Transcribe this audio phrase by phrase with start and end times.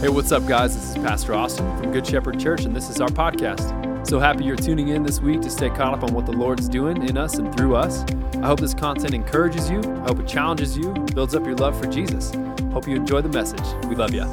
[0.00, 0.74] Hey, what's up, guys?
[0.74, 4.06] This is Pastor Austin from Good Shepherd Church, and this is our podcast.
[4.06, 6.68] So happy you're tuning in this week to stay caught up on what the Lord's
[6.68, 8.04] doing in us and through us.
[8.34, 11.80] I hope this content encourages you, I hope it challenges you, builds up your love
[11.80, 12.30] for Jesus.
[12.72, 13.64] Hope you enjoy the message.
[13.86, 14.24] We love you.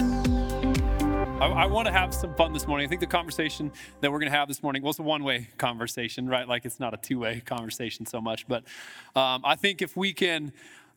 [1.40, 2.86] I, I want to have some fun this morning.
[2.86, 3.72] I think the conversation
[4.02, 6.46] that we're going to have this morning, well, it's a one way conversation, right?
[6.46, 8.50] Like it's not a two way conversation so much.
[8.50, 8.66] But
[9.16, 10.52] um, I think if we can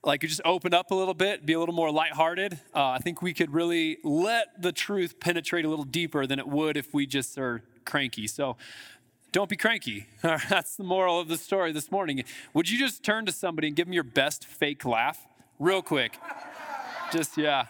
[0.04, 3.22] like just open up a little bit, be a little more lighthearted, uh, I think
[3.22, 7.06] we could really let the truth penetrate a little deeper than it would if we
[7.06, 8.26] just are cranky.
[8.26, 8.56] So
[9.32, 10.06] don't be cranky.
[10.22, 12.24] That's the moral of the story this morning.
[12.54, 15.26] Would you just turn to somebody and give them your best fake laugh
[15.58, 16.18] real quick?
[17.12, 17.66] Just, yeah.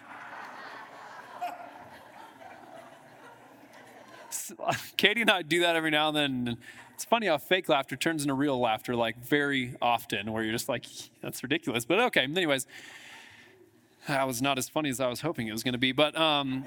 [4.97, 6.59] Katie and I do that every now and then.
[6.97, 10.67] It's funny how fake laughter turns into real laughter like very often, where you're just
[10.67, 10.87] like,
[11.21, 11.85] that's ridiculous.
[11.85, 12.67] But okay, anyways,
[14.09, 15.93] that was not as funny as I was hoping it was going to be.
[15.93, 16.65] But um,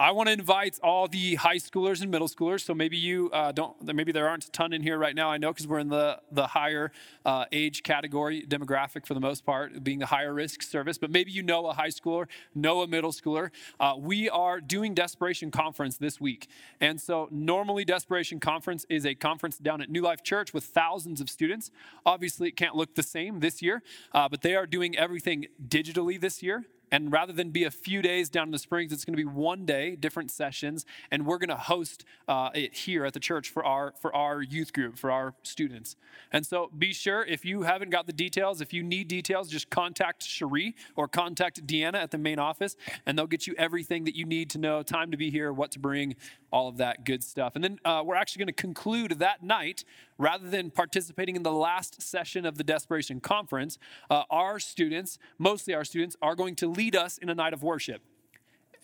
[0.00, 2.62] I want to invite all the high schoolers and middle schoolers.
[2.62, 5.30] So maybe you uh, don't, maybe there aren't a ton in here right now.
[5.30, 6.90] I know because we're in the the higher
[7.26, 10.96] uh, age category demographic for the most part, being the higher risk service.
[10.96, 13.50] But maybe you know a high schooler, know a middle schooler.
[13.78, 16.48] Uh, we are doing Desperation Conference this week,
[16.80, 21.20] and so normally Desperation Conference is a conference down at New Life Church with thousands
[21.20, 21.70] of students.
[22.06, 23.82] Obviously, it can't look the same this year,
[24.14, 26.64] uh, but they are doing everything digitally this year.
[26.90, 29.28] And rather than be a few days down in the Springs, it's going to be
[29.28, 33.50] one day, different sessions, and we're going to host uh, it here at the church
[33.50, 35.96] for our for our youth group, for our students.
[36.32, 39.70] And so, be sure if you haven't got the details, if you need details, just
[39.70, 44.16] contact Cherie or contact Deanna at the main office, and they'll get you everything that
[44.16, 46.16] you need to know: time to be here, what to bring,
[46.52, 47.54] all of that good stuff.
[47.54, 49.84] And then uh, we're actually going to conclude that night,
[50.20, 53.78] rather than participating in the last session of the Desperation Conference.
[54.10, 57.62] Uh, our students, mostly our students, are going to lead us in a night of
[57.62, 58.02] worship.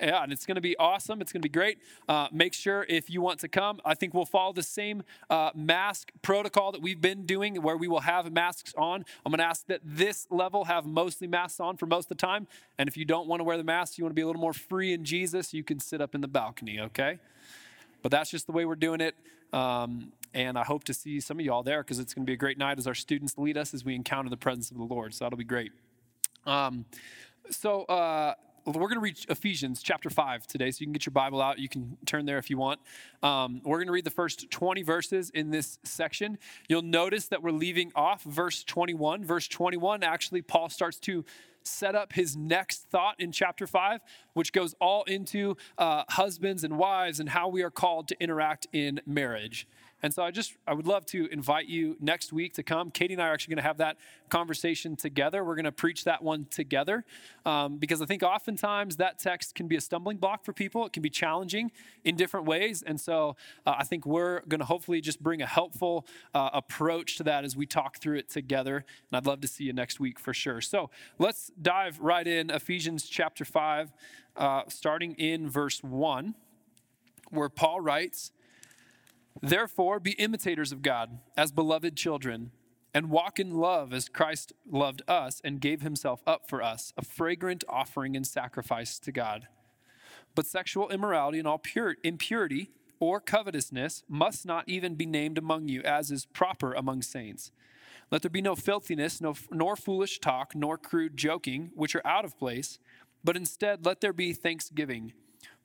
[0.00, 1.22] Yeah, and it's going to be awesome.
[1.22, 1.78] It's going to be great.
[2.06, 5.50] Uh, make sure if you want to come, I think we'll follow the same uh,
[5.54, 9.06] mask protocol that we've been doing, where we will have masks on.
[9.24, 12.26] I'm going to ask that this level have mostly masks on for most of the
[12.26, 12.46] time.
[12.78, 14.40] And if you don't want to wear the mask, you want to be a little
[14.40, 17.18] more free in Jesus, you can sit up in the balcony, okay?
[18.02, 19.14] But that's just the way we're doing it.
[19.52, 22.34] Um, and I hope to see some of y'all there because it's going to be
[22.34, 24.84] a great night as our students lead us as we encounter the presence of the
[24.84, 25.14] Lord.
[25.14, 25.72] So that'll be great.
[26.44, 26.84] Um,
[27.48, 28.34] so uh,
[28.66, 30.70] we're going to read Ephesians chapter 5 today.
[30.70, 31.58] So you can get your Bible out.
[31.58, 32.80] You can turn there if you want.
[33.22, 36.36] Um, we're going to read the first 20 verses in this section.
[36.68, 39.24] You'll notice that we're leaving off verse 21.
[39.24, 41.24] Verse 21, actually, Paul starts to
[41.62, 44.00] set up his next thought in chapter 5,
[44.34, 48.66] which goes all into uh, husbands and wives and how we are called to interact
[48.74, 49.66] in marriage.
[50.06, 52.92] And so I just, I would love to invite you next week to come.
[52.92, 53.96] Katie and I are actually going to have that
[54.28, 55.42] conversation together.
[55.42, 57.04] We're going to preach that one together
[57.44, 60.86] um, because I think oftentimes that text can be a stumbling block for people.
[60.86, 61.72] It can be challenging
[62.04, 62.84] in different ways.
[62.86, 63.34] And so
[63.66, 67.44] uh, I think we're going to hopefully just bring a helpful uh, approach to that
[67.44, 68.76] as we talk through it together.
[69.10, 70.60] And I'd love to see you next week for sure.
[70.60, 73.92] So let's dive right in Ephesians chapter 5,
[74.36, 76.36] uh, starting in verse 1,
[77.30, 78.30] where Paul writes,
[79.42, 82.52] Therefore, be imitators of God as beloved children,
[82.94, 87.04] and walk in love as Christ loved us and gave himself up for us, a
[87.04, 89.48] fragrant offering and sacrifice to God.
[90.34, 95.68] But sexual immorality and all pure, impurity or covetousness must not even be named among
[95.68, 97.52] you, as is proper among saints.
[98.10, 102.24] Let there be no filthiness, no, nor foolish talk, nor crude joking, which are out
[102.24, 102.78] of place,
[103.24, 105.12] but instead let there be thanksgiving.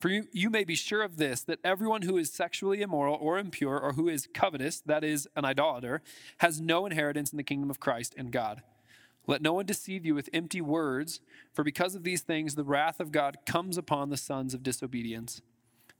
[0.01, 3.37] For you, you may be sure of this that everyone who is sexually immoral or
[3.37, 6.01] impure or who is covetous, that is, an idolater,
[6.39, 8.63] has no inheritance in the kingdom of Christ and God.
[9.27, 11.21] Let no one deceive you with empty words,
[11.53, 15.43] for because of these things the wrath of God comes upon the sons of disobedience.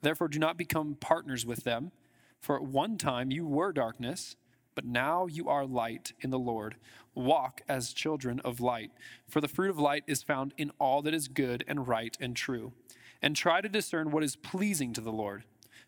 [0.02, 1.92] Therefore, do not become partners with them,
[2.40, 4.36] for at one time you were darkness,
[4.74, 6.76] but now you are light in the Lord.
[7.14, 8.90] Walk as children of light,
[9.30, 12.36] for the fruit of light is found in all that is good and right and
[12.36, 12.74] true
[13.22, 15.44] and try to discern what is pleasing to the Lord.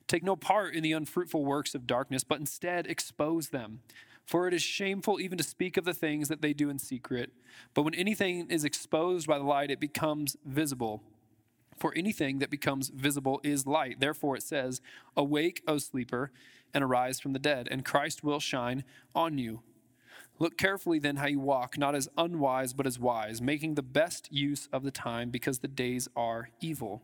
[0.08, 3.80] Take no part in the unfruitful works of darkness, but instead expose them.
[4.26, 7.32] For it is shameful even to speak of the things that they do in secret.
[7.74, 11.04] But when anything is exposed by the light, it becomes visible.
[11.78, 14.00] For anything that becomes visible is light.
[14.00, 14.82] Therefore it says,
[15.18, 16.32] Awake, O sleeper,
[16.74, 18.84] and arise from the dead, and Christ will shine
[19.14, 19.62] on you.
[20.40, 24.32] Look carefully then how you walk, not as unwise, but as wise, making the best
[24.32, 27.04] use of the time, because the days are evil.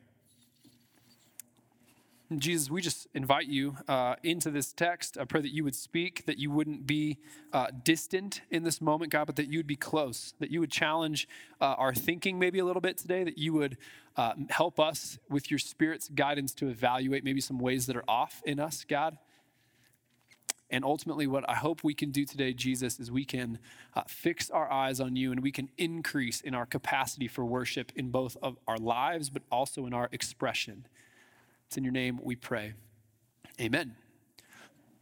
[2.39, 5.17] Jesus, we just invite you uh, into this text.
[5.17, 7.17] I pray that you would speak, that you wouldn't be
[7.51, 10.71] uh, distant in this moment, God, but that you would be close, that you would
[10.71, 11.27] challenge
[11.59, 13.77] uh, our thinking maybe a little bit today, that you would
[14.15, 18.41] uh, help us with your Spirit's guidance to evaluate maybe some ways that are off
[18.45, 19.17] in us, God.
[20.71, 23.59] And ultimately, what I hope we can do today, Jesus, is we can
[23.93, 27.91] uh, fix our eyes on you and we can increase in our capacity for worship
[27.93, 30.85] in both of our lives, but also in our expression.
[31.71, 32.73] It's in your name we pray.
[33.61, 33.95] Amen.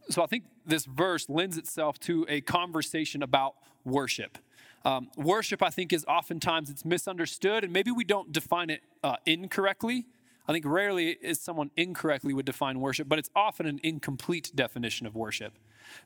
[0.08, 4.38] So I think this verse lends itself to a conversation about worship.
[4.84, 9.16] Um, worship, I think, is oftentimes it's misunderstood, and maybe we don't define it uh,
[9.26, 10.06] incorrectly.
[10.46, 15.08] I think rarely is someone incorrectly would define worship, but it's often an incomplete definition
[15.08, 15.54] of worship.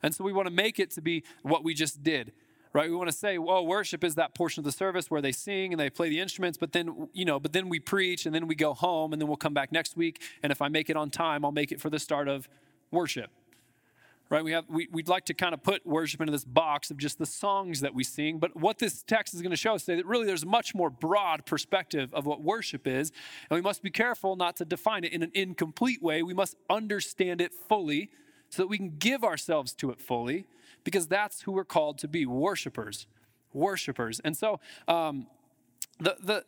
[0.03, 2.33] And so we want to make it to be what we just did
[2.75, 2.91] right?
[2.91, 5.73] We want to say, well, worship is that portion of the service where they sing
[5.73, 8.49] and they play the instruments, but then, you know, but then we preach and then
[8.49, 10.21] we go home and then we'll come back next week.
[10.43, 12.49] And if I make it on time, I'll make it for the start of
[12.91, 13.31] worship.
[14.29, 14.43] Right?
[14.43, 17.19] We have we, we'd like to kind of put worship into this box of just
[17.19, 19.97] the songs that we sing, but what this text is going to show us today
[19.97, 23.13] that really there's a much more broad perspective of what worship is,
[23.49, 26.23] and we must be careful not to define it in an incomplete way.
[26.23, 28.11] We must understand it fully
[28.55, 30.47] so that we can give ourselves to it fully
[30.85, 33.09] because that's who we're called to be worshipers.
[33.53, 34.21] Worshipers.
[34.25, 35.27] And so, um,
[35.99, 36.45] the, the,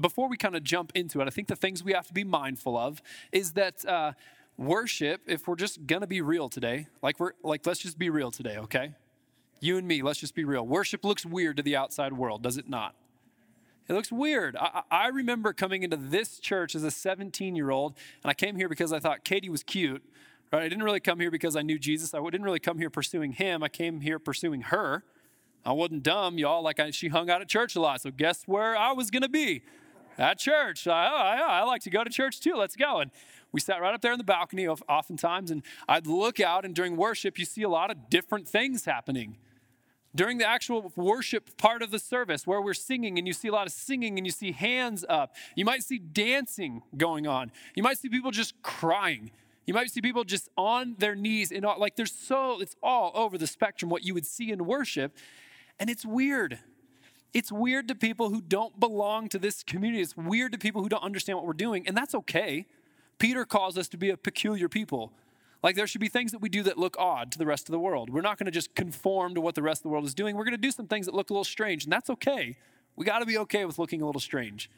[0.00, 2.24] before we kind of jump into it, I think the things we have to be
[2.24, 3.02] mindful of
[3.32, 4.12] is that uh,
[4.56, 8.30] worship, if we're just gonna be real today, like we're like, let's just be real
[8.30, 8.94] today, okay?
[9.60, 10.66] You and me, let's just be real.
[10.66, 12.94] Worship looks weird to the outside world, does it not?
[13.88, 14.56] It looks weird.
[14.56, 18.56] I, I remember coming into this church as a 17 year old, and I came
[18.56, 20.02] here because I thought Katie was cute.
[20.56, 20.64] Right?
[20.64, 22.14] I didn't really come here because I knew Jesus.
[22.14, 23.62] I didn't really come here pursuing him.
[23.62, 25.04] I came here pursuing her.
[25.66, 26.62] I wasn't dumb, y'all.
[26.62, 28.00] Like I, she hung out at church a lot.
[28.00, 29.64] So guess where I was going to be?
[30.16, 30.86] At church.
[30.86, 32.54] I, I, I like to go to church too.
[32.54, 33.00] Let's go.
[33.00, 33.10] And
[33.52, 36.96] we sat right up there in the balcony oftentimes, and I'd look out, and during
[36.96, 39.36] worship, you see a lot of different things happening.
[40.14, 43.52] During the actual worship part of the service where we're singing, and you see a
[43.52, 47.52] lot of singing, and you see hands up, you might see dancing going on.
[47.74, 49.30] You might see people just crying.
[49.66, 53.10] You might see people just on their knees and all, like there's so, it's all
[53.14, 55.16] over the spectrum what you would see in worship.
[55.78, 56.60] And it's weird.
[57.34, 60.00] It's weird to people who don't belong to this community.
[60.02, 61.86] It's weird to people who don't understand what we're doing.
[61.86, 62.66] And that's okay.
[63.18, 65.12] Peter calls us to be a peculiar people.
[65.62, 67.72] Like there should be things that we do that look odd to the rest of
[67.72, 68.10] the world.
[68.10, 70.36] We're not going to just conform to what the rest of the world is doing.
[70.36, 72.56] We're going to do some things that look a little strange, and that's okay.
[72.94, 74.70] We got to be okay with looking a little strange.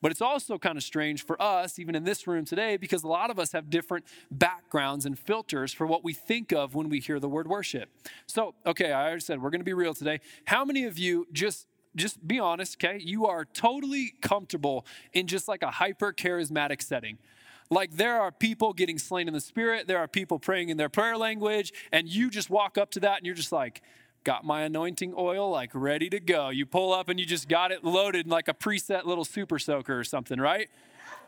[0.00, 3.08] But it's also kind of strange for us, even in this room today, because a
[3.08, 7.00] lot of us have different backgrounds and filters for what we think of when we
[7.00, 7.88] hear the word worship.
[8.26, 10.20] So, okay, I already said we're going to be real today.
[10.46, 13.00] How many of you just just be honest, okay?
[13.02, 17.16] You are totally comfortable in just like a hyper charismatic setting.
[17.70, 20.88] Like there are people getting slain in the spirit, there are people praying in their
[20.88, 23.82] prayer language, and you just walk up to that and you're just like,
[24.26, 26.48] got my anointing oil like ready to go.
[26.48, 29.96] You pull up and you just got it loaded like a preset little super soaker
[29.96, 30.68] or something, right?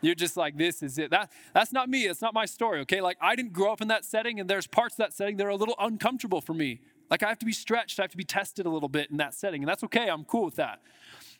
[0.01, 1.09] You're just like, this is it.
[1.09, 2.07] That, that's not me.
[2.07, 2.99] That's not my story, okay?
[2.99, 5.45] Like, I didn't grow up in that setting, and there's parts of that setting that
[5.45, 6.81] are a little uncomfortable for me.
[7.09, 9.17] Like, I have to be stretched, I have to be tested a little bit in
[9.17, 10.09] that setting, and that's okay.
[10.09, 10.81] I'm cool with that.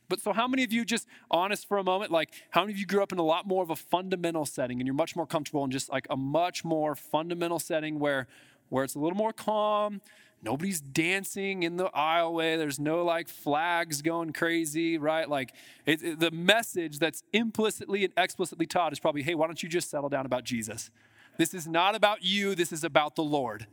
[0.07, 2.79] But so, how many of you, just honest for a moment, like, how many of
[2.79, 5.27] you grew up in a lot more of a fundamental setting and you're much more
[5.27, 8.27] comfortable in just like a much more fundamental setting where,
[8.69, 10.01] where it's a little more calm,
[10.41, 12.57] nobody's dancing in the aisleway.
[12.57, 15.29] There's no like flags going crazy, right?
[15.29, 15.53] Like
[15.85, 19.69] it, it, the message that's implicitly and explicitly taught is probably, hey, why don't you
[19.69, 20.91] just settle down about Jesus?
[21.37, 23.67] This is not about you, this is about the Lord.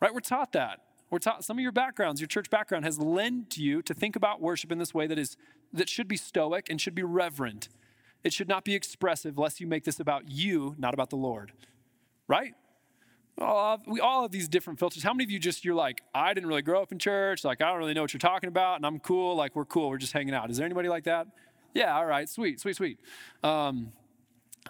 [0.00, 0.12] Right?
[0.12, 0.80] We're taught that.
[1.10, 4.40] We're taught some of your backgrounds, your church background has lent you to think about
[4.40, 5.36] worship in this way that is
[5.72, 7.68] that should be stoic and should be reverent.
[8.24, 11.52] It should not be expressive lest you make this about you, not about the Lord.
[12.28, 12.54] Right?
[13.42, 15.02] All we all have these different filters.
[15.02, 17.62] How many of you just you're like, I didn't really grow up in church, like
[17.62, 19.98] I don't really know what you're talking about, and I'm cool, like we're cool, we're
[19.98, 20.50] just hanging out.
[20.50, 21.26] Is there anybody like that?
[21.74, 23.00] Yeah, all right, sweet, sweet, sweet.
[23.42, 23.92] Um,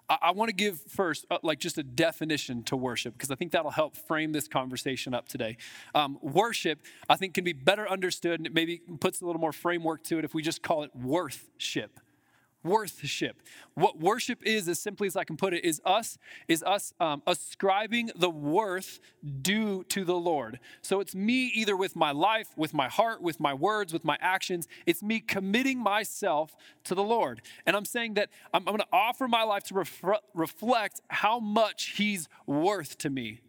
[0.09, 3.35] I, I want to give first, uh, like, just a definition to worship because I
[3.35, 5.57] think that'll help frame this conversation up today.
[5.95, 9.52] Um, worship, I think, can be better understood and it maybe puts a little more
[9.52, 11.99] framework to it if we just call it worthship
[12.64, 13.42] worship.
[13.75, 17.23] What worship is, as simply as I can put it, is us is us um,
[17.26, 19.00] ascribing the worth
[19.40, 20.61] due to the Lord.
[20.81, 24.19] So it's me either with my life, with my heart, with my words, with my
[24.21, 24.69] actions.
[24.87, 26.54] It's me committing myself
[26.85, 29.75] to the Lord, and I'm saying that I'm, I'm going to offer my life to
[29.75, 30.02] ref-
[30.35, 33.40] reflect how much He's worth to me.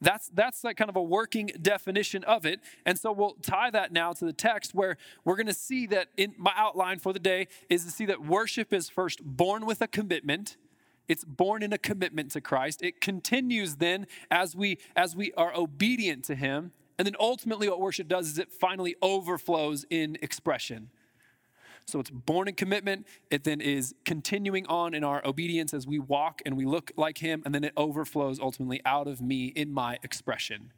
[0.00, 2.60] That's, that's like kind of a working definition of it.
[2.86, 6.08] And so we'll tie that now to the text where we're going to see that
[6.16, 9.82] in my outline for the day is to see that worship is first born with
[9.82, 10.56] a commitment.
[11.06, 12.82] It's born in a commitment to Christ.
[12.82, 16.72] It continues then as we as we are obedient to him.
[16.98, 20.90] And then ultimately what worship does is it finally overflows in expression.
[21.90, 23.06] So it's born in commitment.
[23.30, 27.18] It then is continuing on in our obedience as we walk and we look like
[27.18, 30.72] Him, and then it overflows ultimately out of me in my expression.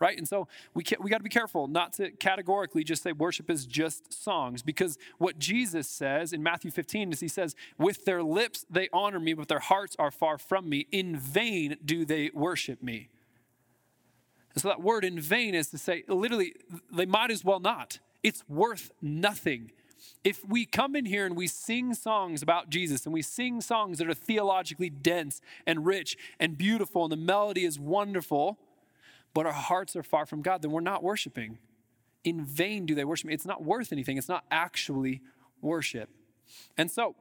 [0.00, 0.16] Right?
[0.16, 3.66] And so we, we got to be careful not to categorically just say worship is
[3.66, 8.64] just songs, because what Jesus says in Matthew 15 is He says, With their lips
[8.70, 10.86] they honor me, but their hearts are far from me.
[10.92, 13.08] In vain do they worship me.
[14.54, 16.54] And so that word in vain is to say, literally,
[16.92, 18.00] they might as well not.
[18.22, 19.70] It's worth nothing
[20.24, 23.98] if we come in here and we sing songs about Jesus and we sing songs
[23.98, 28.58] that are theologically dense and rich and beautiful and the melody is wonderful,
[29.34, 31.58] but our hearts are far from God, then we're not worshiping.
[32.24, 33.30] In vain do they worship.
[33.30, 34.18] It's not worth anything.
[34.18, 35.22] It's not actually
[35.60, 36.08] worship.
[36.76, 37.14] And so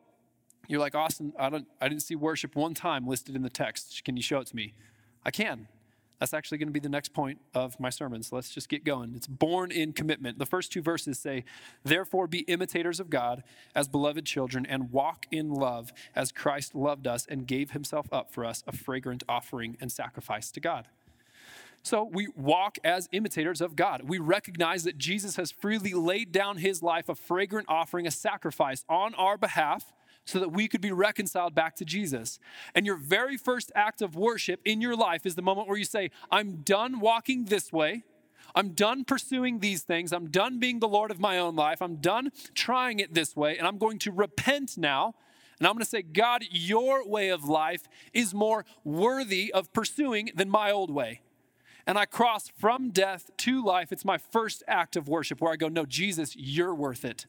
[0.68, 4.04] you're like, Austin, I, don't, I didn't see worship one time listed in the text.
[4.04, 4.74] Can you show it to me?
[5.24, 5.68] I can.
[6.20, 8.24] That's actually going to be the next point of my sermon.
[8.24, 9.14] So let's just get going.
[9.16, 10.40] It's born in commitment.
[10.40, 11.44] The first two verses say,
[11.84, 13.44] Therefore be imitators of God
[13.76, 18.32] as beloved children and walk in love as Christ loved us and gave himself up
[18.32, 20.88] for us, a fragrant offering and sacrifice to God.
[21.84, 24.10] So we walk as imitators of God.
[24.10, 28.84] We recognize that Jesus has freely laid down his life, a fragrant offering, a sacrifice
[28.90, 29.94] on our behalf
[30.28, 32.40] so that we could be reconciled back to Jesus.
[32.76, 35.86] And your very first act of worship in your life is the moment where you
[35.86, 38.04] say, I'm done walking this way.
[38.54, 40.12] I'm done pursuing these things.
[40.12, 41.82] I'm done being the Lord of my own life.
[41.82, 43.58] I'm done trying it this way.
[43.58, 45.16] And I'm going to repent now.
[45.60, 50.30] And I'm going to say, God, your way of life is more worthy of pursuing
[50.36, 51.22] than my old way.
[51.86, 53.94] And I cross from death to life.
[53.94, 57.26] It's my first act of worship where I go, No, Jesus, you're worth it.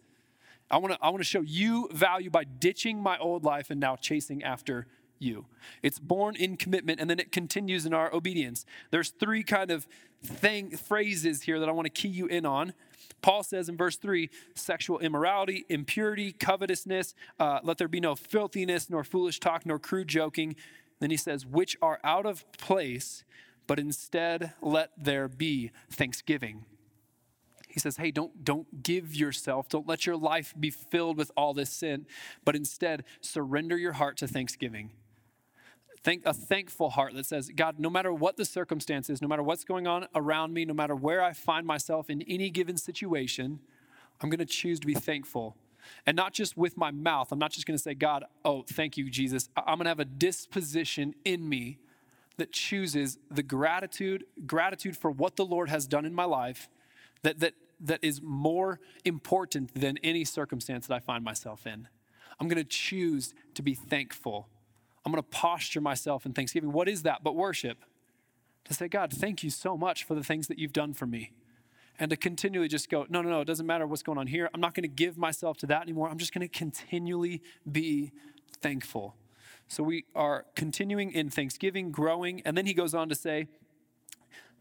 [0.71, 3.81] I want to I want to show you value by ditching my old life and
[3.81, 4.87] now chasing after
[5.19, 5.47] you.
[5.83, 8.65] It's born in commitment and then it continues in our obedience.
[8.91, 9.87] There's three kind of
[10.23, 12.73] thing phrases here that I want to key you in on.
[13.21, 18.89] Paul says in verse 3 sexual immorality, impurity, covetousness, uh, let there be no filthiness,
[18.89, 20.55] nor foolish talk, nor crude joking.
[21.01, 23.25] Then he says, which are out of place,
[23.67, 26.65] but instead let there be thanksgiving.
[27.79, 31.55] He says, hey, don't, don't give yourself, don't let your life be filled with all
[31.55, 32.07] this sin,
[32.45, 34.91] but instead surrender your heart to thanksgiving.
[36.03, 39.63] Think a thankful heart that says, God, no matter what the circumstances, no matter what's
[39.63, 43.61] going on around me, no matter where I find myself in any given situation,
[44.21, 45.55] I'm going to choose to be thankful.
[46.05, 47.31] And not just with my mouth.
[47.31, 49.51] I'm not just going to say, God, oh, thank you, Jesus.
[49.57, 51.79] I'm going to have a disposition in me
[52.39, 56.69] that chooses the gratitude, gratitude for what the Lord has done in my life,
[57.23, 61.89] that, that that is more important than any circumstance that I find myself in.
[62.41, 64.49] I'm going to choose to be thankful.
[65.05, 66.73] I'm going to posture myself in thanksgiving.
[66.73, 67.85] What is that but worship?
[68.65, 71.33] To say, God, thank you so much for the things that you've done for me.
[71.99, 74.51] And to continually just go, no, no, no, it doesn't matter what's going on here.
[74.55, 76.09] I'm not going to give myself to that anymore.
[76.09, 78.13] I'm just going to continually be
[78.61, 79.17] thankful.
[79.67, 82.41] So we are continuing in thanksgiving, growing.
[82.43, 83.49] And then he goes on to say,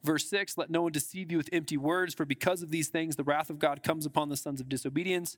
[0.07, 3.17] Verse 6 Let no one deceive you with empty words, for because of these things
[3.17, 5.35] the wrath of God comes upon the sons of disobedience.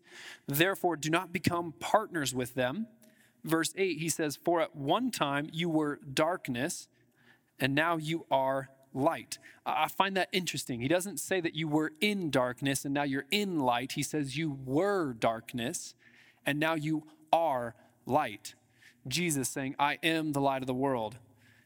[0.47, 2.85] Therefore, do not become partners with them.
[3.43, 6.87] Verse 8, he says, For at one time you were darkness,
[7.59, 9.39] and now you are light.
[9.65, 10.81] I find that interesting.
[10.81, 13.93] He doesn't say that you were in darkness and now you're in light.
[13.93, 15.93] He says you were darkness
[16.45, 17.75] and now you are
[18.07, 18.55] light.
[19.07, 21.17] Jesus saying, I am the light of the world.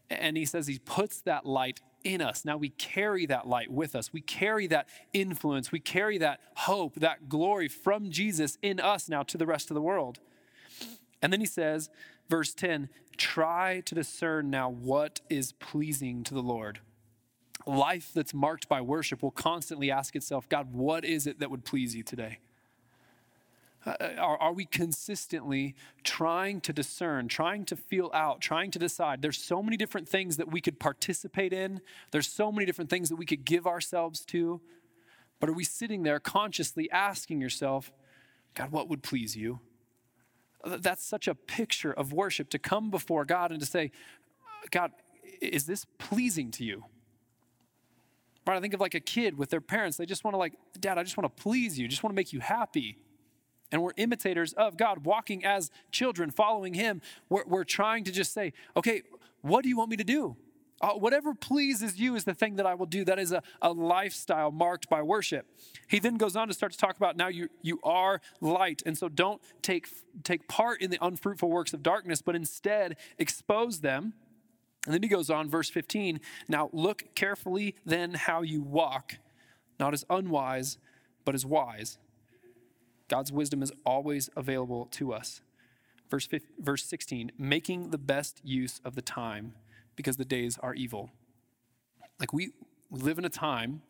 [0.10, 2.46] And he says he puts that light in us.
[2.46, 4.12] Now we carry that light with us.
[4.12, 5.72] We carry that influence.
[5.72, 9.76] We carry that hope, that glory from Jesus in us now to the rest of
[9.76, 10.20] the world.
[11.22, 11.90] And then he says,
[12.30, 16.80] verse 10 try to discern now what is pleasing to the Lord.
[17.68, 21.64] Life that's marked by worship will constantly ask itself, God, what is it that would
[21.64, 22.40] please you today?
[23.86, 29.22] Uh, are, are, we consistently trying to discern, trying to feel out, trying to decide?
[29.22, 33.10] There's so many different things that we could participate in, there's so many different things
[33.10, 34.62] that we could give ourselves to.
[35.40, 37.92] But are we sitting there consciously asking yourself,
[38.54, 39.60] God, what would please you?
[40.66, 43.92] That's such a picture of worship to come before God and to say,
[44.72, 44.92] God,
[45.42, 46.86] is this pleasing to you?
[48.48, 48.56] Right?
[48.56, 49.98] I think of like a kid with their parents.
[49.98, 52.16] They just want to like, Dad, I just want to please you, just want to
[52.16, 52.98] make you happy
[53.74, 58.32] and we're imitators of God, walking as children, following Him, we're, we're trying to just
[58.32, 59.02] say, okay,
[59.42, 60.38] what do you want me to do?
[60.80, 63.04] Uh, whatever pleases you is the thing that I will do.
[63.04, 65.48] That is a, a lifestyle marked by worship.
[65.88, 68.84] He then goes on to start to talk about now you, you are light.
[68.86, 69.88] And so don't take,
[70.24, 74.14] take part in the unfruitful works of darkness, but instead expose them.
[74.86, 79.18] And then he goes on, verse 15 Now look carefully then how you walk,
[79.80, 80.78] not as unwise,
[81.26, 81.98] but as wise.
[83.10, 85.42] God's wisdom is always available to us.
[86.10, 89.54] Verse, 15, verse 16, making the best use of the time
[89.96, 91.10] because the days are evil.
[92.20, 92.52] Like we,
[92.94, 93.82] live in a time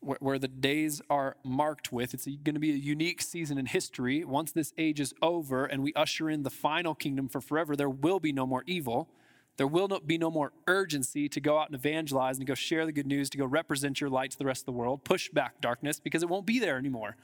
[0.00, 3.66] where, where the days are marked with, it's going to be a unique season in
[3.66, 4.24] history.
[4.24, 7.90] Once this age is over and we usher in the final kingdom for forever, there
[7.90, 9.08] will be no more evil.
[9.56, 12.86] There will not be no more urgency to go out and evangelize and go share
[12.86, 15.28] the good news, to go represent your light to the rest of the world, push
[15.28, 17.16] back darkness because it won't be there anymore.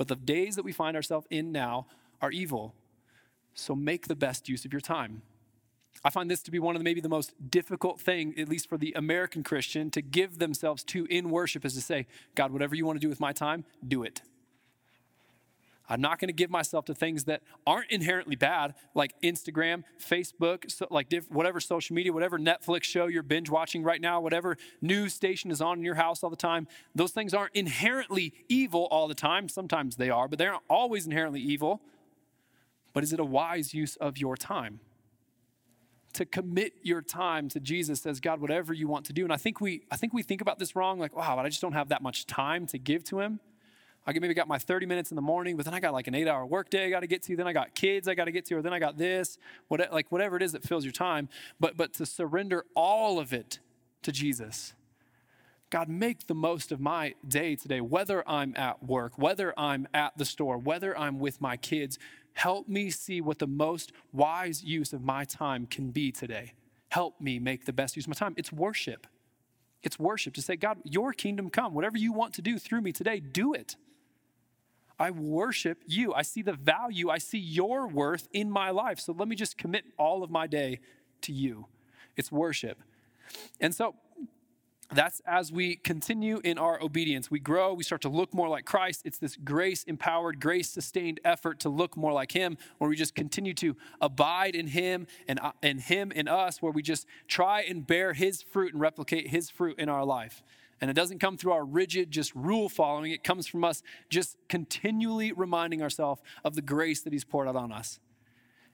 [0.00, 1.86] But the days that we find ourselves in now
[2.22, 2.74] are evil.
[3.52, 5.20] So make the best use of your time.
[6.02, 8.66] I find this to be one of the, maybe the most difficult thing, at least
[8.66, 12.74] for the American Christian, to give themselves to in worship is to say, God, whatever
[12.74, 14.22] you want to do with my time, do it.
[15.90, 20.70] I'm not going to give myself to things that aren't inherently bad, like Instagram, Facebook,
[20.70, 24.56] so like diff- whatever social media, whatever Netflix show you're binge watching right now, whatever
[24.80, 26.68] news station is on in your house all the time.
[26.94, 29.48] Those things aren't inherently evil all the time.
[29.48, 31.82] Sometimes they are, but they're not always inherently evil.
[32.92, 34.80] But is it a wise use of your time?
[36.12, 39.22] to commit your time to Jesus as God, whatever you want to do.
[39.22, 41.48] And I think we, I think we think about this wrong, like, wow, but I
[41.48, 43.38] just don't have that much time to give to Him.
[44.06, 46.14] I maybe got my 30 minutes in the morning, but then I got like an
[46.14, 47.36] eight hour workday I got to get to.
[47.36, 49.38] Then I got kids I got to get to, or then I got this,
[49.68, 51.28] what, like whatever it is that fills your time.
[51.58, 53.58] But, but to surrender all of it
[54.02, 54.74] to Jesus.
[55.68, 60.16] God, make the most of my day today, whether I'm at work, whether I'm at
[60.16, 61.98] the store, whether I'm with my kids.
[62.32, 66.54] Help me see what the most wise use of my time can be today.
[66.88, 68.34] Help me make the best use of my time.
[68.36, 69.06] It's worship.
[69.82, 71.74] It's worship to say, God, your kingdom come.
[71.74, 73.76] Whatever you want to do through me today, do it.
[75.00, 76.12] I worship you.
[76.12, 79.00] I see the value, I see your worth in my life.
[79.00, 80.80] So let me just commit all of my day
[81.22, 81.66] to you.
[82.18, 82.78] It's worship.
[83.60, 83.94] And so
[84.92, 87.30] that's as we continue in our obedience.
[87.30, 89.02] We grow, we start to look more like Christ.
[89.04, 93.14] It's this grace empowered, grace sustained effort to look more like Him, where we just
[93.14, 97.62] continue to abide in Him and, uh, and Him in us, where we just try
[97.62, 100.42] and bear His fruit and replicate His fruit in our life.
[100.80, 103.12] And it doesn't come through our rigid, just rule following.
[103.12, 107.56] It comes from us just continually reminding ourselves of the grace that He's poured out
[107.56, 108.00] on us.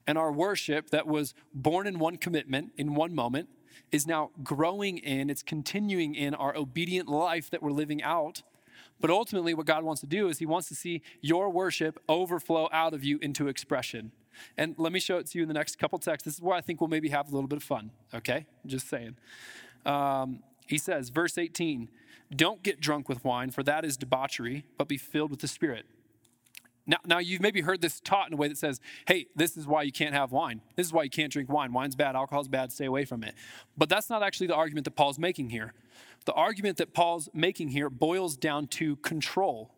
[0.06, 3.48] And our worship that was born in one commitment, in one moment,
[3.90, 8.42] is now growing in, it's continuing in our obedient life that we're living out.
[9.00, 12.68] But ultimately, what God wants to do is He wants to see your worship overflow
[12.72, 14.12] out of you into expression.
[14.56, 16.24] And let me show it to you in the next couple texts.
[16.24, 18.46] This is where I think we'll maybe have a little bit of fun, okay?
[18.64, 19.16] Just saying.
[19.84, 21.88] Um, he says, verse 18,
[22.34, 25.86] Don't get drunk with wine, for that is debauchery, but be filled with the Spirit.
[26.88, 29.66] Now, now, you've maybe heard this taught in a way that says, hey, this is
[29.66, 30.60] why you can't have wine.
[30.76, 31.72] This is why you can't drink wine.
[31.72, 33.34] Wine's bad, alcohol's bad, stay away from it.
[33.76, 35.72] But that's not actually the argument that Paul's making here.
[36.26, 39.72] The argument that Paul's making here boils down to control.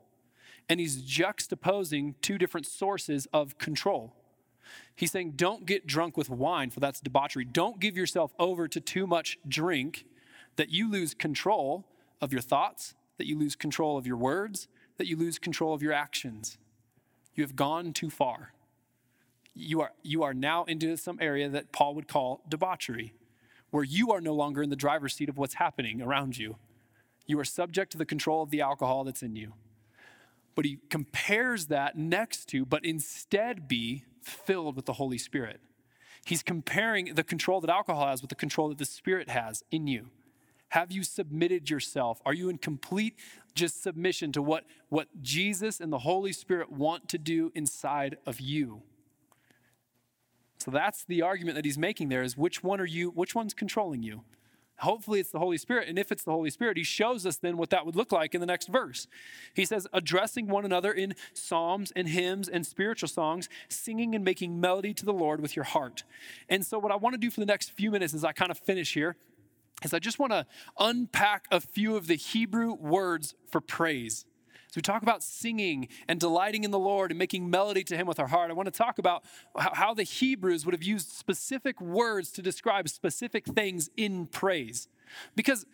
[0.68, 4.14] And he's juxtaposing two different sources of control.
[4.94, 7.46] He's saying, don't get drunk with wine, for that's debauchery.
[7.46, 10.04] Don't give yourself over to too much drink
[10.58, 11.86] that you lose control
[12.20, 14.66] of your thoughts, that you lose control of your words,
[14.96, 16.58] that you lose control of your actions.
[17.34, 18.52] You have gone too far.
[19.54, 23.14] You are, you are now into some area that Paul would call debauchery,
[23.70, 26.56] where you are no longer in the driver's seat of what's happening around you.
[27.24, 29.54] You are subject to the control of the alcohol that's in you.
[30.56, 35.60] But he compares that next to, but instead be filled with the Holy Spirit.
[36.24, 39.86] He's comparing the control that alcohol has with the control that the Spirit has in
[39.86, 40.10] you.
[40.70, 42.20] Have you submitted yourself?
[42.26, 43.16] Are you in complete
[43.54, 48.40] just submission to what, what Jesus and the Holy Spirit want to do inside of
[48.40, 48.82] you?
[50.58, 53.54] So that's the argument that he's making there is which one are you, which one's
[53.54, 54.22] controlling you?
[54.80, 55.88] Hopefully it's the Holy Spirit.
[55.88, 58.34] And if it's the Holy Spirit, he shows us then what that would look like
[58.34, 59.08] in the next verse.
[59.54, 64.60] He says, addressing one another in psalms and hymns and spiritual songs, singing and making
[64.60, 66.04] melody to the Lord with your heart.
[66.48, 68.52] And so, what I want to do for the next few minutes as I kind
[68.52, 69.16] of finish here
[69.84, 70.46] is I just want to
[70.78, 74.24] unpack a few of the Hebrew words for praise.
[74.68, 78.06] So we talk about singing and delighting in the Lord and making melody to Him
[78.06, 78.50] with our heart.
[78.50, 79.24] I want to talk about
[79.56, 84.88] how the Hebrews would have used specific words to describe specific things in praise.
[85.34, 85.64] Because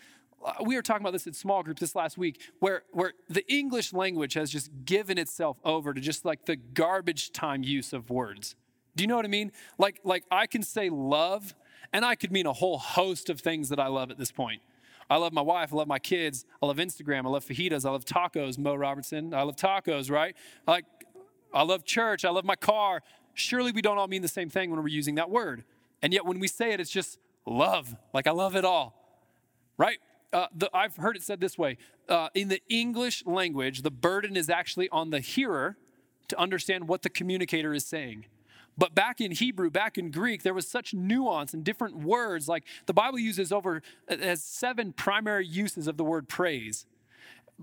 [0.45, 3.45] uh, we were talking about this in small group this last week, where, where the
[3.53, 8.11] English language has just given itself over to just like the garbage time use of
[8.11, 8.55] words.
[8.95, 9.51] Do you know what I mean?
[9.77, 11.53] Like, like I can say love,
[11.93, 14.63] and I could mean a whole host of things that I love at this point.
[15.11, 15.73] I love my wife.
[15.73, 16.47] I love my kids.
[16.63, 17.27] I love Instagram.
[17.27, 17.85] I love fajitas.
[17.85, 19.35] I love tacos, Mo Robertson.
[19.35, 20.35] I love tacos, right?
[20.67, 20.87] Like,
[21.53, 22.25] I love church.
[22.25, 23.03] I love my car.
[23.35, 25.65] Surely we don't all mean the same thing when we're using that word.
[26.03, 27.95] And yet when we say it, it's just love.
[28.13, 28.95] Like, I love it all,
[29.77, 29.99] right?
[30.33, 34.37] Uh, the, I've heard it said this way uh, in the English language, the burden
[34.37, 35.77] is actually on the hearer
[36.29, 38.27] to understand what the communicator is saying.
[38.77, 42.49] But back in Hebrew, back in Greek, there was such nuance and different words.
[42.49, 46.87] Like the Bible uses over has seven primary uses of the word praise.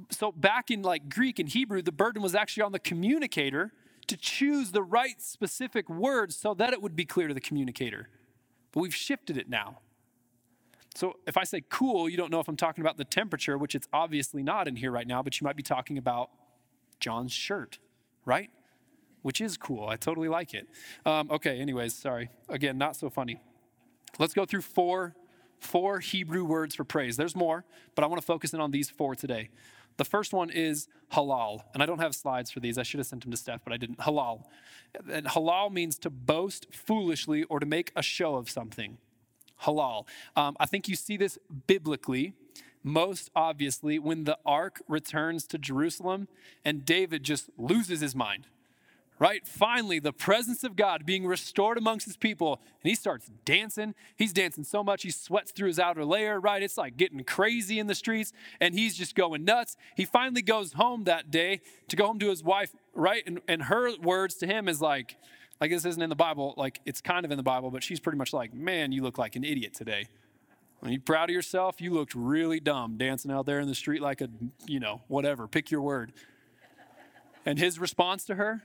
[0.09, 3.73] So back in like Greek and Hebrew, the burden was actually on the communicator
[4.07, 8.07] to choose the right specific words so that it would be clear to the communicator.
[8.71, 9.79] But we've shifted it now.
[10.95, 13.75] So if I say cool, you don't know if I'm talking about the temperature, which
[13.75, 16.29] it's obviously not in here right now, but you might be talking about
[16.99, 17.79] John's shirt,
[18.25, 18.49] right?
[19.21, 19.87] Which is cool.
[19.87, 20.67] I totally like it.
[21.05, 22.29] Um, okay, anyways, sorry.
[22.49, 23.39] Again, not so funny.
[24.17, 25.15] Let's go through four,
[25.59, 27.17] four Hebrew words for praise.
[27.17, 27.63] There's more,
[27.95, 29.49] but I want to focus in on these four today.
[29.97, 31.61] The first one is halal.
[31.73, 32.77] And I don't have slides for these.
[32.77, 33.99] I should have sent them to Steph, but I didn't.
[33.99, 34.43] Halal.
[35.11, 38.97] And halal means to boast foolishly or to make a show of something
[39.63, 40.07] halal.
[40.35, 42.33] Um, I think you see this biblically,
[42.83, 46.27] most obviously, when the ark returns to Jerusalem
[46.65, 48.47] and David just loses his mind.
[49.21, 49.47] Right?
[49.47, 53.93] Finally, the presence of God being restored amongst his people, and he starts dancing.
[54.17, 56.63] He's dancing so much he sweats through his outer layer, right?
[56.63, 59.77] It's like getting crazy in the streets, and he's just going nuts.
[59.95, 63.21] He finally goes home that day to go home to his wife, right?
[63.27, 65.17] And, and her words to him is like,
[65.59, 67.99] like this isn't in the Bible, like it's kind of in the Bible, but she's
[67.99, 70.07] pretty much like, man, you look like an idiot today.
[70.81, 71.79] Are you proud of yourself?
[71.79, 74.29] You looked really dumb dancing out there in the street like a,
[74.65, 76.11] you know, whatever, pick your word.
[77.45, 78.63] And his response to her,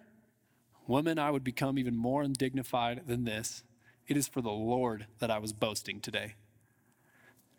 [0.87, 3.65] Woman, I would become even more undignified than this.
[4.07, 6.35] It is for the Lord that I was boasting today.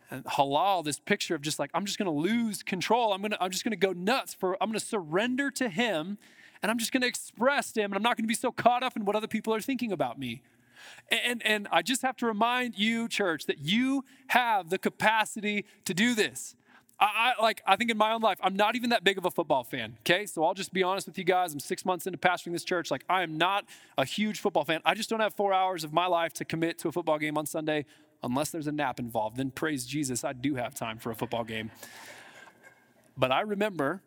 [0.10, 3.12] And halal, this picture of just like, I'm just gonna lose control.
[3.12, 6.18] I'm gonna, I'm just gonna go nuts for, I'm gonna surrender to him
[6.62, 8.96] and I'm just to express to him, and I'm not to be so caught up
[8.96, 10.42] in what other people are thinking about me.
[11.10, 15.94] And, and I just have to remind you, church, that you have the capacity to
[15.94, 16.56] do this.
[17.00, 19.26] I, I, like I think in my own life, I'm not even that big of
[19.26, 19.98] a football fan.
[20.02, 21.54] Okay, so I'll just be honest with you guys.
[21.54, 22.90] I'm six months into pastoring this church.
[22.90, 23.66] Like I am not
[23.98, 24.82] a huge football fan.
[24.84, 27.38] I just don't have four hours of my life to commit to a football game
[27.38, 27.86] on Sunday,
[28.24, 29.38] unless there's a nap involved.
[29.38, 31.70] Then praise Jesus, I do have time for a football game.
[33.16, 34.02] But I remember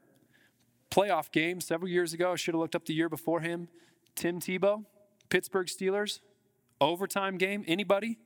[0.91, 2.33] playoff game several years ago.
[2.33, 3.69] I should have looked up the year before him.
[4.17, 4.85] Tim Tebow,
[5.29, 6.21] Pittsburgh Steelers,
[6.81, 7.65] overtime game.
[7.69, 8.19] Anybody?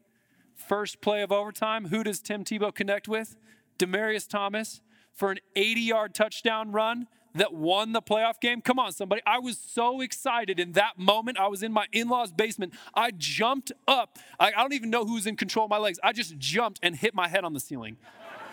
[0.54, 1.88] First play of overtime.
[1.88, 3.36] Who does Tim Tebow connect with?
[3.78, 4.80] Demaryius Thomas
[5.12, 8.60] for an 80 yard touchdown run that won the playoff game.
[8.60, 9.20] Come on, somebody.
[9.26, 11.38] I was so excited in that moment.
[11.38, 12.74] I was in my in law's basement.
[12.94, 14.18] I jumped up.
[14.38, 15.98] I, I don't even know who's in control of my legs.
[16.02, 17.96] I just jumped and hit my head on the ceiling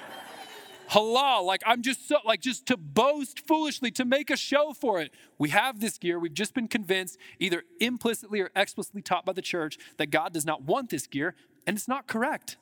[0.89, 1.45] halal.
[1.45, 5.11] Like I'm just so, like just to boast foolishly, to make a show for it.
[5.37, 6.17] We have this gear.
[6.17, 10.45] We've just been convinced, either implicitly or explicitly taught by the church, that God does
[10.45, 11.35] not want this gear,
[11.67, 12.57] and it's not correct.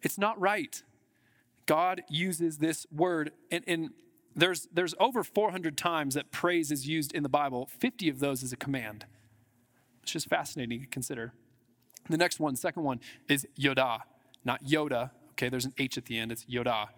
[0.00, 0.82] It's not right.
[1.68, 3.90] God uses this word, and, and
[4.34, 7.68] there's there's over 400 times that praise is used in the Bible.
[7.78, 9.04] 50 of those is a command.
[10.02, 11.34] It's just fascinating to consider.
[12.08, 14.00] The next one, second one, is Yoda,
[14.44, 15.10] not Yoda.
[15.32, 16.32] Okay, there's an H at the end.
[16.32, 16.88] It's Yoda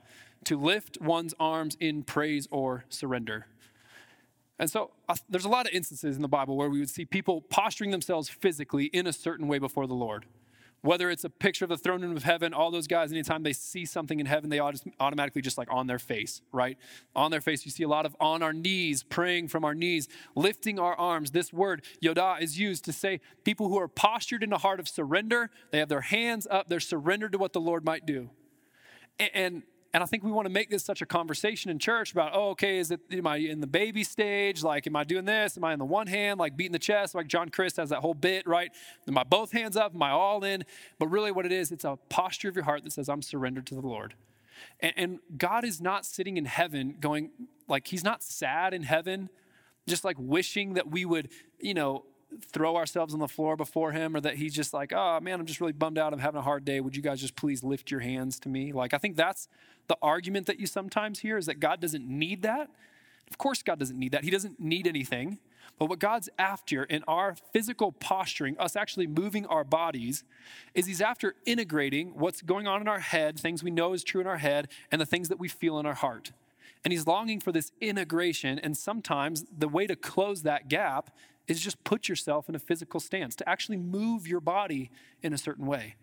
[0.44, 3.46] to lift one's arms in praise or surrender.
[4.58, 7.04] And so uh, there's a lot of instances in the Bible where we would see
[7.04, 10.26] people posturing themselves physically in a certain way before the Lord.
[10.82, 13.52] Whether it's a picture of the throne room of heaven, all those guys, anytime they
[13.52, 16.78] see something in heaven, they automatically just like on their face, right?
[17.14, 20.08] On their face, you see a lot of on our knees, praying from our knees,
[20.34, 21.32] lifting our arms.
[21.32, 24.88] This word, yoda, is used to say people who are postured in a heart of
[24.88, 25.50] surrender.
[25.70, 28.30] They have their hands up, they're surrendered to what the Lord might do.
[29.18, 32.30] And and I think we want to make this such a conversation in church about,
[32.32, 34.62] oh, okay, is it, am I in the baby stage?
[34.62, 35.56] Like, am I doing this?
[35.56, 37.14] Am I in the one hand, like beating the chest?
[37.14, 38.70] Like John Crist has that whole bit, right?
[39.08, 39.94] Am I both hands up?
[39.94, 40.64] Am I all in?
[41.00, 43.66] But really, what it is, it's a posture of your heart that says, I'm surrendered
[43.66, 44.14] to the Lord.
[44.78, 47.30] And, and God is not sitting in heaven going,
[47.66, 49.28] like, He's not sad in heaven,
[49.88, 52.04] just like wishing that we would, you know,
[52.52, 55.46] throw ourselves on the floor before him or that he's just like, oh man, I'm
[55.46, 56.12] just really bummed out.
[56.12, 56.80] I'm having a hard day.
[56.80, 58.72] Would you guys just please lift your hands to me?
[58.72, 59.48] Like, I think that's
[59.88, 62.70] the argument that you sometimes hear is that God doesn't need that.
[63.30, 64.24] Of course, God doesn't need that.
[64.24, 65.38] He doesn't need anything.
[65.78, 70.24] But what God's after in our physical posturing, us actually moving our bodies,
[70.74, 74.20] is He's after integrating what's going on in our head, things we know is true
[74.20, 76.32] in our head, and the things that we feel in our heart.
[76.84, 78.58] And He's longing for this integration.
[78.58, 81.10] And sometimes the way to close that gap
[81.50, 84.90] is just put yourself in a physical stance, to actually move your body
[85.22, 85.96] in a certain way.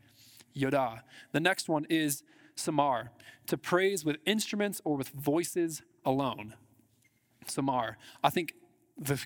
[0.55, 1.01] Yoda.
[1.31, 2.23] The next one is
[2.57, 3.09] zamar,
[3.45, 6.55] to praise with instruments or with voices alone.
[7.47, 7.95] Zamar.
[8.21, 8.55] I think
[8.97, 9.23] the,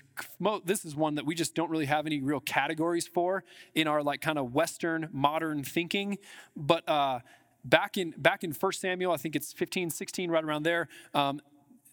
[0.64, 3.42] this is one that we just don't really have any real categories for
[3.74, 6.18] in our like kind of Western modern thinking.
[6.54, 7.20] But uh,
[7.64, 10.88] back in back in 1 Samuel, I think it's 15, 16, right around there.
[11.14, 11.40] Um,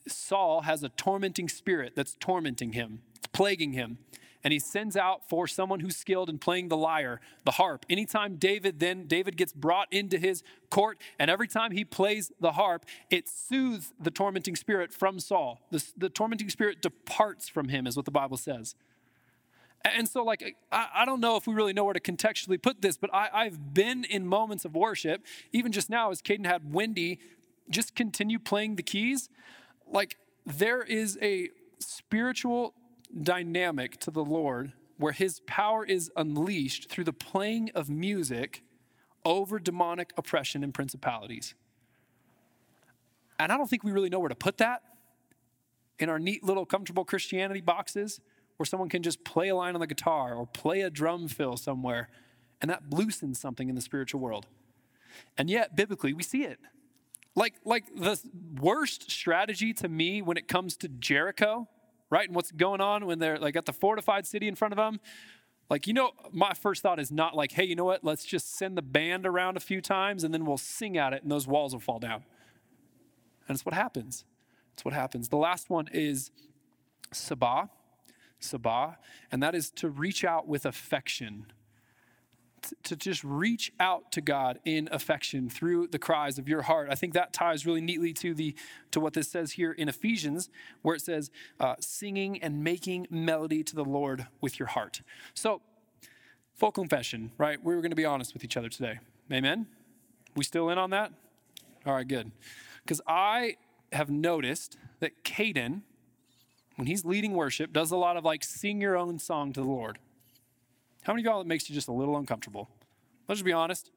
[0.07, 3.97] Saul has a tormenting spirit that's tormenting him, plaguing him
[4.43, 7.85] and he sends out for someone who's skilled in playing the lyre, the harp.
[7.89, 12.53] Anytime David then David gets brought into his court, and every time he plays the
[12.53, 15.59] harp, it soothes the tormenting spirit from Saul.
[15.71, 18.75] The, the tormenting spirit departs from him, is what the Bible says.
[19.85, 22.81] And so, like, I, I, don't know if we really know where to contextually put
[22.81, 26.73] this, but I, I've been in moments of worship, even just now as Caden had
[26.73, 27.19] Wendy
[27.69, 29.29] just continue playing the keys.
[29.87, 32.73] Like, there is a spiritual
[33.21, 38.63] dynamic to the Lord where his power is unleashed through the playing of music
[39.23, 41.53] over demonic oppression and principalities.
[43.39, 44.83] And I don't think we really know where to put that
[45.99, 48.19] in our neat little comfortable Christianity boxes
[48.57, 51.55] where someone can just play a line on the guitar or play a drum fill
[51.55, 52.09] somewhere
[52.61, 54.47] and that loosens something in the spiritual world.
[55.37, 56.59] And yet, biblically, we see it.
[57.35, 58.19] Like, like the
[58.59, 61.69] worst strategy to me when it comes to Jericho
[62.09, 62.27] right?
[62.27, 64.99] And what's going on when they're like at the fortified city in front of them.
[65.69, 68.03] Like, you know, my first thought is not like, hey, you know what?
[68.03, 71.21] Let's just send the band around a few times and then we'll sing at it
[71.21, 72.23] and those walls will fall down.
[73.47, 74.25] And it's what happens.
[74.73, 75.29] It's what happens.
[75.29, 76.31] The last one is
[77.11, 77.69] sabah,
[78.41, 78.95] sabah,
[79.31, 81.47] and that is to reach out with affection
[82.83, 86.89] to just reach out to God in affection through the cries of your heart.
[86.91, 88.55] I think that ties really neatly to the
[88.91, 90.49] to what this says here in Ephesians,
[90.81, 95.01] where it says, uh, "Singing and making melody to the Lord with your heart."
[95.33, 95.61] So,
[96.53, 97.63] full confession, right?
[97.63, 98.99] We are going to be honest with each other today.
[99.31, 99.67] Amen.
[100.35, 101.11] We still in on that?
[101.85, 102.31] All right, good.
[102.83, 103.57] Because I
[103.91, 105.81] have noticed that Caden,
[106.75, 109.67] when he's leading worship, does a lot of like sing your own song to the
[109.67, 109.99] Lord.
[111.03, 112.69] How many of y'all it makes you just a little uncomfortable?
[113.27, 113.91] Let's just be honest.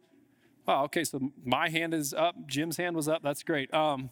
[0.67, 3.23] Wow, okay, so my hand is up, Jim's hand was up.
[3.23, 3.73] That's great.
[3.75, 4.11] Um,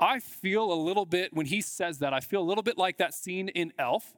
[0.00, 2.98] I feel a little bit, when he says that, I feel a little bit like
[2.98, 4.14] that scene in Elf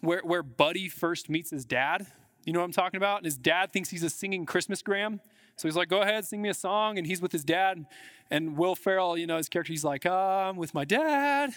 [0.00, 2.06] where, where Buddy first meets his dad.
[2.44, 3.18] You know what I'm talking about?
[3.18, 5.20] And his dad thinks he's a singing Christmas gram.
[5.56, 6.98] So he's like, go ahead, sing me a song.
[6.98, 7.84] And he's with his dad.
[8.30, 11.52] And Will Ferrell, you know, his character, he's like, I'm with my dad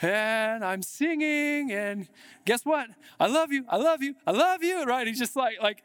[0.00, 2.08] and I'm singing, and
[2.44, 2.88] guess what?
[3.20, 5.06] I love you, I love you, I love you, right?
[5.06, 5.82] He's just like, like,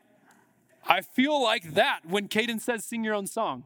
[0.88, 3.66] I feel like that when Caden says, sing your own song.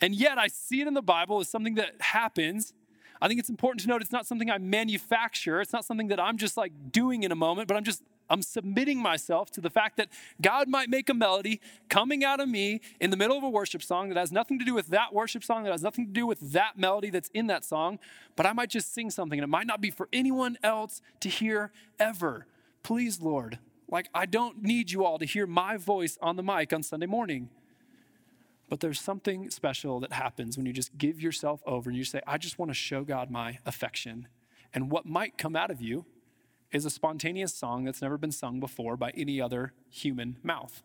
[0.00, 2.74] And yet I see it in the Bible as something that happens.
[3.20, 5.60] I think it's important to note it's not something I manufacture.
[5.60, 8.42] It's not something that I'm just like doing in a moment, but I'm just I'm
[8.42, 10.08] submitting myself to the fact that
[10.40, 13.82] God might make a melody coming out of me in the middle of a worship
[13.82, 16.26] song that has nothing to do with that worship song, that has nothing to do
[16.26, 17.98] with that melody that's in that song,
[18.36, 21.28] but I might just sing something and it might not be for anyone else to
[21.28, 22.46] hear ever.
[22.82, 23.58] Please, Lord,
[23.88, 27.06] like I don't need you all to hear my voice on the mic on Sunday
[27.06, 27.50] morning.
[28.68, 32.22] But there's something special that happens when you just give yourself over and you say,
[32.26, 34.28] I just want to show God my affection.
[34.72, 36.06] And what might come out of you
[36.72, 40.82] is a spontaneous song that's never been sung before by any other human mouth.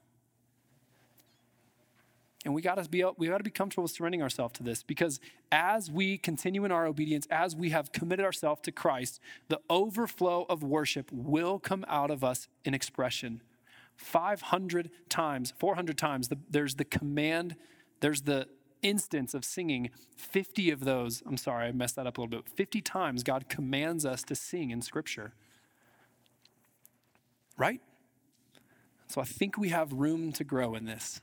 [2.45, 5.19] And we gotta be we gotta be comfortable surrendering ourselves to this because
[5.51, 9.19] as we continue in our obedience, as we have committed ourselves to Christ,
[9.49, 13.41] the overflow of worship will come out of us in expression.
[13.95, 17.55] 500 times, 400 times, the, there's the command,
[17.99, 18.47] there's the
[18.83, 19.89] instance of singing.
[20.15, 22.47] 50 of those, I'm sorry, I messed that up a little bit.
[22.47, 25.33] 50 times God commands us to sing in Scripture
[27.57, 27.81] right?
[29.07, 31.21] So I think we have room to grow in this,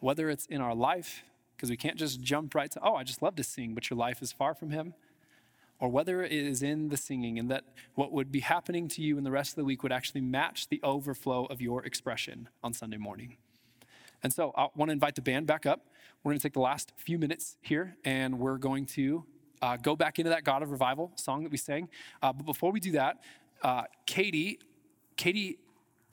[0.00, 1.22] whether it's in our life,
[1.56, 3.96] because we can't just jump right to, oh, I just love to sing, but your
[3.96, 4.94] life is far from Him,
[5.78, 7.64] or whether it is in the singing and that
[7.94, 10.68] what would be happening to you in the rest of the week would actually match
[10.68, 13.36] the overflow of your expression on Sunday morning.
[14.22, 15.86] And so I want to invite the band back up.
[16.22, 19.24] We're going to take the last few minutes here and we're going to
[19.62, 21.88] uh, go back into that God of Revival song that we sang.
[22.22, 23.22] Uh, but before we do that,
[23.62, 24.58] uh, Katie
[25.16, 25.58] Katie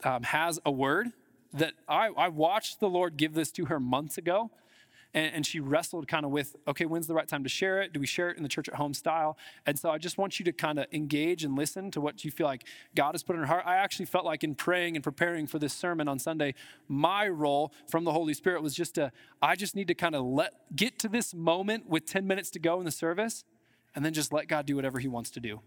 [0.02, 1.12] um, has a word
[1.52, 4.50] that I, I, watched the Lord give this to her months ago.
[5.14, 7.92] And, and she wrestled kind of with, okay, when's the right time to share it?
[7.92, 9.38] Do we share it in the church at home style?
[9.64, 12.32] And so I just want you to kind of engage and listen to what you
[12.32, 13.62] feel like God has put in her heart.
[13.64, 16.54] I actually felt like in praying and preparing for this sermon on Sunday,
[16.88, 20.24] my role from the Holy Spirit was just to, I just need to kind of
[20.24, 23.44] let, get to this moment with 10 minutes to go in the service
[23.94, 25.60] and then just let God do whatever he wants to do.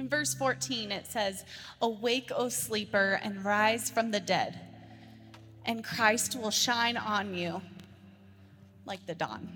[0.00, 1.44] In verse 14, it says,
[1.82, 4.58] Awake, O sleeper, and rise from the dead,
[5.66, 7.60] and Christ will shine on you
[8.86, 9.48] like the dawn.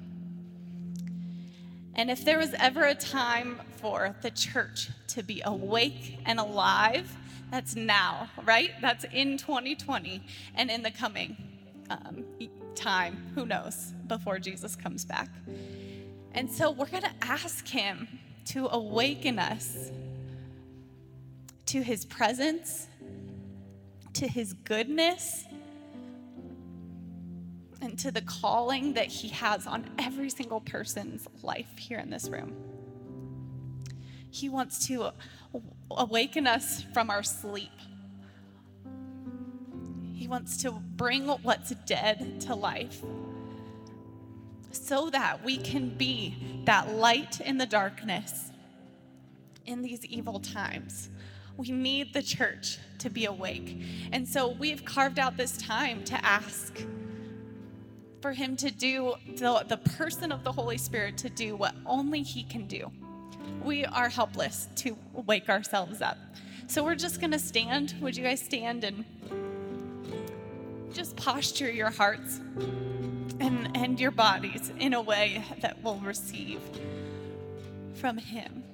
[1.94, 7.16] And if there was ever a time for the church to be awake and alive,
[7.50, 8.72] that's now, right?
[8.82, 10.22] That's in 2020
[10.56, 11.36] and in the coming
[11.88, 12.24] um,
[12.74, 15.28] time, who knows, before Jesus comes back.
[16.32, 18.08] And so we're going to ask Him
[18.46, 19.90] to awaken us
[21.66, 22.88] to His presence,
[24.14, 25.44] to His goodness,
[27.80, 32.28] and to the calling that He has on every single person's life here in this
[32.28, 32.54] room.
[34.30, 35.10] He wants to
[35.90, 37.70] awaken us from our sleep.
[40.12, 43.02] He wants to bring what's dead to life
[44.72, 48.50] so that we can be that light in the darkness
[49.66, 51.10] in these evil times.
[51.56, 53.80] We need the church to be awake.
[54.12, 56.84] And so we've carved out this time to ask
[58.20, 62.22] for Him to do, the, the person of the Holy Spirit to do what only
[62.22, 62.90] He can do.
[63.62, 66.16] We are helpless to wake ourselves up.
[66.66, 67.94] So we're just going to stand.
[68.00, 69.04] Would you guys stand and
[70.92, 72.40] just posture your hearts
[73.40, 76.60] and, and your bodies in a way that will receive
[77.94, 78.64] from Him?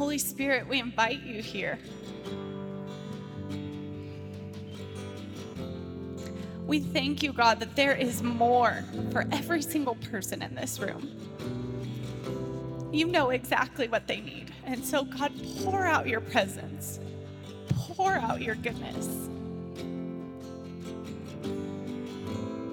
[0.00, 1.78] Holy Spirit, we invite you here.
[6.66, 8.82] We thank you, God, that there is more
[9.12, 11.06] for every single person in this room.
[12.90, 14.50] You know exactly what they need.
[14.64, 15.32] And so, God,
[15.62, 16.98] pour out your presence,
[17.68, 19.28] pour out your goodness.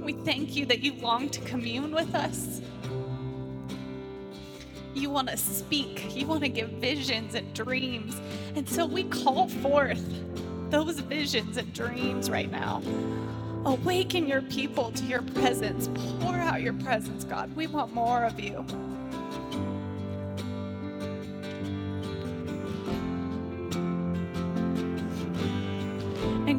[0.02, 2.62] We thank you that you long to commune with us.
[4.98, 6.16] You want to speak.
[6.16, 8.20] You want to give visions and dreams.
[8.56, 10.04] And so we call forth
[10.72, 12.82] those visions and dreams right now.
[13.66, 15.88] Awaken your people to your presence.
[16.20, 17.56] Pour out your presence, God.
[17.56, 18.66] We want more of you.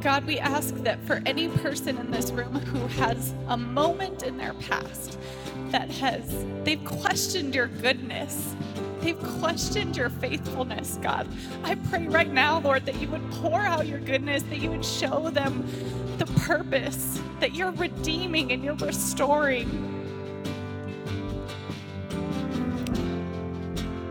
[0.08, 4.38] God, we ask that for any person in this room who has a moment in
[4.38, 5.18] their past
[5.66, 8.54] that has, they've questioned your goodness.
[9.00, 11.28] They've questioned your faithfulness, God.
[11.62, 14.82] I pray right now, Lord, that you would pour out your goodness, that you would
[14.82, 15.68] show them
[16.16, 19.68] the purpose, that you're redeeming and you're restoring.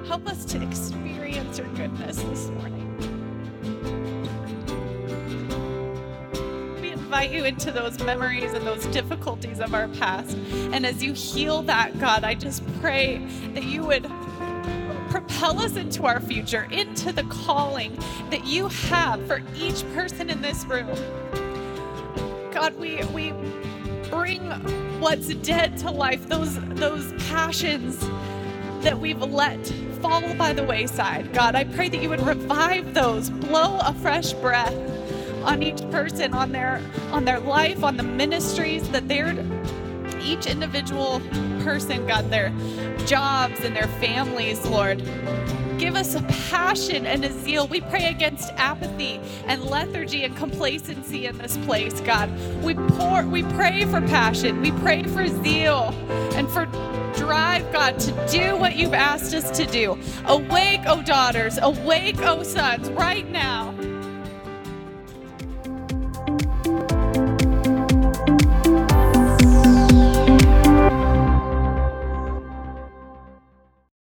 [0.06, 2.77] Help us to experience your goodness this morning.
[7.18, 10.38] Invite you into those memories and those difficulties of our past.
[10.72, 13.18] And as you heal that, God, I just pray
[13.56, 14.04] that you would
[15.10, 17.98] propel us into our future, into the calling
[18.30, 20.96] that you have for each person in this room.
[22.52, 23.32] God, we we
[24.12, 24.52] bring
[25.00, 28.00] what's dead to life, those those passions
[28.84, 29.66] that we've let
[30.04, 31.34] fall by the wayside.
[31.34, 34.97] God, I pray that you would revive those, blow a fresh breath
[35.48, 36.82] on each person, on their
[37.12, 39.34] on their life, on the ministries that they're
[40.22, 41.22] each individual
[41.64, 42.50] person, God, their
[43.06, 45.02] jobs and their families, Lord.
[45.78, 47.68] Give us a passion and a zeal.
[47.68, 52.32] We pray against apathy and lethargy and complacency in this place, God.
[52.64, 54.60] We pour, we pray for passion.
[54.62, 55.94] We pray for zeal
[56.34, 56.66] and for
[57.16, 59.98] drive, God, to do what you've asked us to do.
[60.26, 63.74] Awake, O oh daughters, awake, O oh sons, right now.